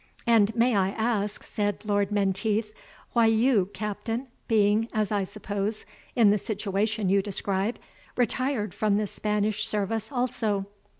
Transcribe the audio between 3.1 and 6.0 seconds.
"why you, Captain, being, as I suppose,